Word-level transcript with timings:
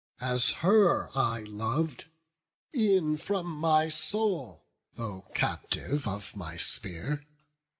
as 0.19 0.49
her 0.65 1.09
I 1.15 1.41
lov'd 1.41 2.05
E'en 2.75 3.17
from 3.17 3.45
my 3.45 3.87
soul, 3.87 4.65
though 4.95 5.27
captive 5.35 6.07
of 6.07 6.35
my 6.35 6.55
spear. 6.57 7.23